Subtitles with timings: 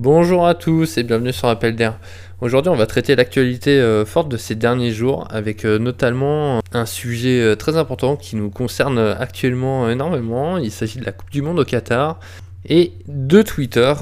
[0.00, 2.00] Bonjour à tous et bienvenue sur Appel d'air.
[2.40, 6.84] Aujourd'hui, on va traiter l'actualité euh, forte de ces derniers jours avec euh, notamment un
[6.84, 10.58] sujet euh, très important qui nous concerne actuellement énormément.
[10.58, 12.18] Il s'agit de la Coupe du Monde au Qatar
[12.68, 13.94] et de Twitter.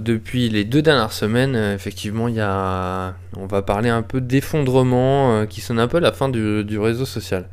[0.00, 5.44] depuis les deux dernières semaines, effectivement, il y a, on va parler un peu d'effondrement
[5.46, 7.50] qui sonne un peu la fin du réseau social.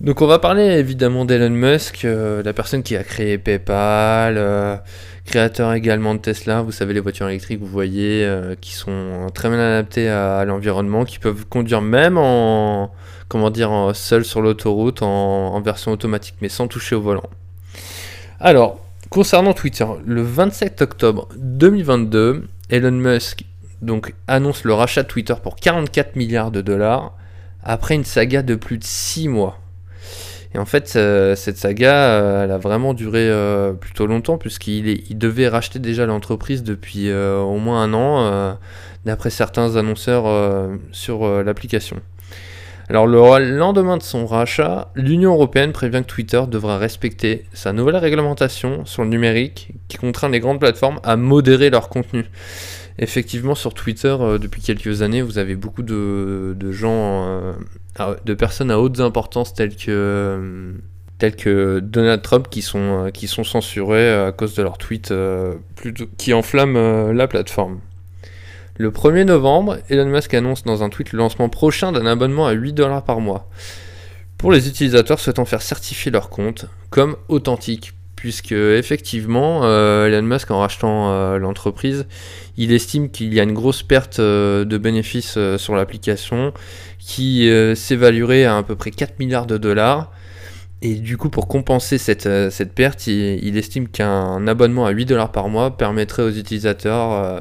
[0.00, 4.76] Donc on va parler évidemment d'Elon Musk, euh, la personne qui a créé PayPal, euh,
[5.24, 9.48] créateur également de Tesla, vous savez les voitures électriques, vous voyez, euh, qui sont très
[9.48, 12.92] bien adaptées à, l'environnement, qui peuvent conduire même en,
[13.28, 17.30] comment dire, seul sur l'autoroute, en, version automatique, mais sans toucher au volant.
[18.40, 23.44] Alors, concernant Twitter, le 27 octobre 2022, Elon Musk
[23.80, 27.12] donc annonce le rachat de Twitter pour 44 milliards de dollars
[27.62, 29.60] après une saga de plus de 6 mois.
[30.54, 34.86] Et en fait, euh, cette saga, euh, elle a vraiment duré euh, plutôt longtemps, puisqu'il
[34.88, 38.56] il devait racheter déjà l'entreprise depuis au moins un an,
[39.04, 40.24] d'après certains annonceurs
[40.92, 42.00] sur l'application.
[42.88, 47.96] Alors le lendemain de son rachat, l'Union européenne prévient que Twitter devra respecter sa nouvelle
[47.96, 52.26] réglementation sur le numérique qui contraint les grandes plateformes à modérer leur contenu.
[52.98, 57.54] Effectivement, sur Twitter, depuis quelques années, vous avez beaucoup de, gens
[57.96, 60.74] ah de personnes à hautes importances telles que,
[61.32, 63.10] que Donald Trump qui sont,
[63.44, 65.54] censurés à cause de leurs tweets euh,
[66.18, 67.80] qui enflamment euh, la plateforme.
[68.76, 72.52] Le 1er novembre, Elon Musk annonce dans un tweet le lancement prochain d'un abonnement à
[72.52, 73.48] 8 dollars par mois
[74.36, 77.94] pour les utilisateurs souhaitant faire certifier leur compte comme authentique
[78.24, 82.06] puisque effectivement, euh, Elon Musk en rachetant l'entreprise,
[82.56, 86.54] il estime qu'il y a une grosse perte de bénéfices sur l'application
[87.04, 90.10] qui euh, s'évaluerait à à peu près 4 milliards de dollars.
[90.80, 95.06] Et du coup, pour compenser cette, euh, cette perte, il, estime qu'un abonnement à 8
[95.06, 97.40] dollars par mois permettrait aux utilisateurs euh,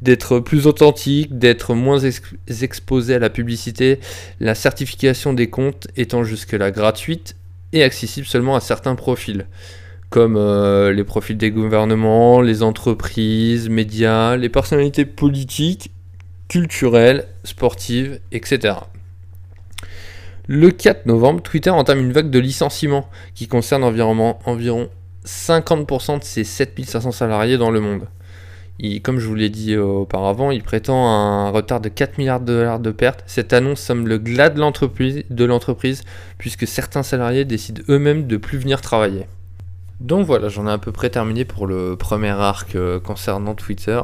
[0.00, 1.98] d'être plus authentiques, d'être moins
[2.60, 4.00] exposés à la publicité,
[4.40, 7.36] la certification des comptes étant jusque-là gratuite
[7.72, 9.46] et accessible seulement à certains profils,
[10.14, 10.38] comme
[10.92, 15.90] les profils des gouvernements, les entreprises, médias, les personnalités politiques
[16.46, 18.76] culturelles, sportives, etc.
[20.46, 24.88] Le 4 novembre, Twitter entame une vague de licenciements qui concerne environ, environ
[25.26, 28.06] 50% de ses 7500 salariés dans le monde.
[29.02, 32.78] comme je vous l'ai dit auparavant, il prétend un retard de 4 milliards de dollars
[32.78, 33.24] de pertes.
[33.26, 34.60] Cette annonce semble le glas de
[35.44, 36.04] l'entreprise
[36.38, 39.26] puisque certains salariés décident eux-mêmes de plus venir travailler.
[40.00, 44.00] Donc voilà, j'en ai à peu près terminé pour le premier arc euh, concernant Twitter.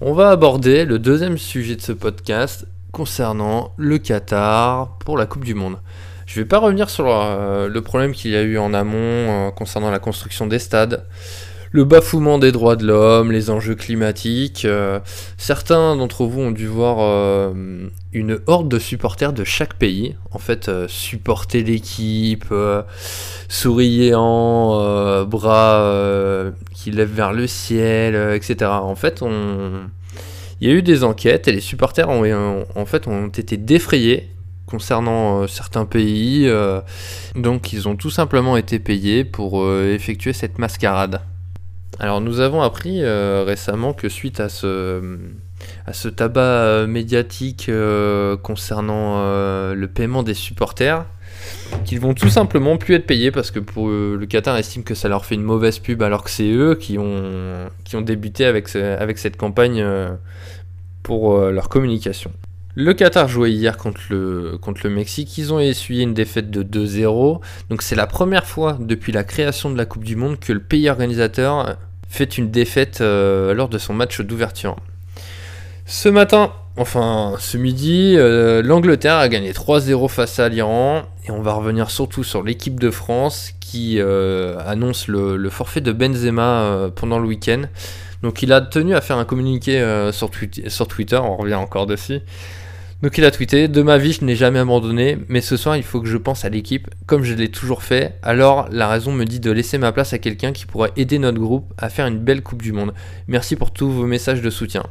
[0.00, 5.44] On va aborder le deuxième sujet de ce podcast concernant le Qatar pour la Coupe
[5.44, 5.76] du Monde.
[6.24, 8.96] Je ne vais pas revenir sur euh, le problème qu'il y a eu en amont
[8.96, 11.04] euh, concernant la construction des stades
[11.72, 14.64] le bafouement des droits de l'homme, les enjeux climatiques.
[14.64, 15.00] Euh,
[15.36, 20.38] certains d'entre vous ont dû voir euh, une horde de supporters de chaque pays, en
[20.38, 22.46] fait, euh, supporter l'équipe,
[23.48, 28.70] souriant, bras qui lèvent vers le ciel, etc.
[28.70, 29.88] En fait, on...
[30.60, 34.30] il y a eu des enquêtes et les supporters ont, en fait, ont été défrayés
[34.66, 36.50] concernant certains pays.
[37.36, 41.20] donc ils ont tout simplement été payés pour effectuer cette mascarade.
[41.98, 45.18] Alors nous avons appris euh, récemment que suite à ce,
[46.14, 49.22] tabac euh, médiatique euh, concernant
[49.72, 51.06] le paiement des supporters,
[51.84, 55.24] qu'ils vont tout simplement plus être payés parce que le Qatar estime que ça leur
[55.24, 59.18] fait une mauvaise pub alors que c'est eux qui ont, qui ont débuté avec, avec
[59.18, 59.84] cette campagne
[61.02, 62.32] pour leur communication.
[62.78, 65.38] Le Qatar jouait hier contre le, contre le Mexique.
[65.38, 67.40] Ils ont essuyé une défaite de 2-0.
[67.70, 70.60] Donc c'est la première fois depuis la création de la Coupe du Monde que le
[70.60, 71.78] pays organisateur
[72.16, 74.76] fait une défaite euh, lors de son match d'ouverture.
[75.84, 81.02] Ce matin, enfin ce midi, euh, l'Angleterre a gagné 3-0 face à l'Iran.
[81.26, 85.92] Et on va revenir surtout sur l'équipe de France qui euh, annonce le, forfait de
[85.92, 87.62] Benzema pendant le week-end.
[88.22, 89.78] Donc il a tenu à faire un communiqué
[90.12, 90.30] sur,
[90.68, 92.20] sur Twitter, on revient encore dessus.
[93.02, 95.82] Donc il a tweeté De ma vie, je n'ai jamais abandonné, mais ce soir, il
[95.82, 98.18] faut que je pense à l'équipe, comme je l'ai toujours fait.
[98.22, 101.38] Alors, la raison me dit de laisser ma place à quelqu'un qui pourrait aider notre
[101.38, 102.94] groupe à faire une belle Coupe du Monde.
[103.28, 104.84] Merci pour tous vos messages de soutien.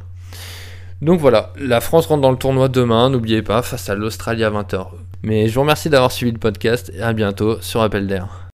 [1.02, 4.50] Donc voilà, la France rentre dans le tournoi demain, n'oubliez pas, face à l'Australie à
[4.50, 4.86] 20h.
[5.22, 8.45] Mais je vous remercie d'avoir suivi le podcast et à bientôt sur Appel d'air.